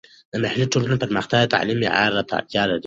د 0.31 0.33
محلي 0.43 0.65
ټولنو 0.73 1.01
پرمختیا 1.03 1.39
د 1.41 1.51
تعلیم 1.55 1.77
معیار 1.81 2.11
ته 2.29 2.33
اړتیا 2.39 2.63
لري. 2.67 2.79